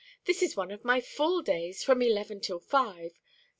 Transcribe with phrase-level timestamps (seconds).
[0.25, 3.11] This is one of my full days, from eleven till five.